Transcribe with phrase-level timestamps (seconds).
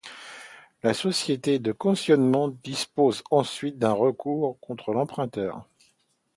[0.81, 5.67] La société de cautionnement dispose ensuite d'un recours contre l'emprunteur.